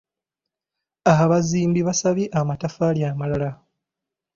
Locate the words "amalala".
3.11-3.51